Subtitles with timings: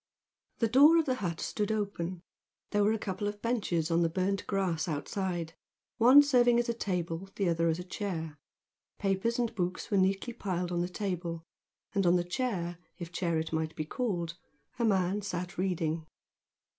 [0.57, 2.23] The door of the hut stood open;
[2.71, 5.53] there were a couple of benches on the burnt grass outside,
[5.99, 8.39] one serving as a table, the other as a chair.
[8.97, 11.43] Papers and books were neatly piled on the table,
[11.93, 14.39] and on the chair, if chair it might be called,
[14.79, 16.07] a man sat reading.